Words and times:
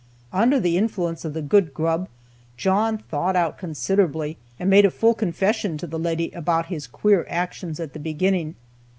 Under 0.33 0.59
the 0.59 0.79
influence 0.79 1.25
of 1.25 1.35
the 1.35 1.43
good 1.43 1.75
grub, 1.75 2.07
John 2.57 2.97
thawed 2.97 3.35
out 3.35 3.59
considerably, 3.59 4.37
and 4.59 4.67
made 4.67 4.83
a 4.83 4.89
full 4.89 5.13
confession 5.13 5.77
to 5.77 5.85
the 5.85 5.99
lady 5.99 6.31
about 6.31 6.65
his 6.73 6.87
queer 6.87 7.23
actions 7.29 7.79
at 7.79 7.93
the 7.93 7.99
beginning. 7.99 8.55